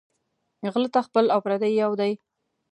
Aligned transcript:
غله 0.73 0.89
ته 0.93 0.99
خپل 1.07 1.25
او 1.33 1.39
پردي 1.45 1.71
یو 1.81 1.91
دى 1.99 2.11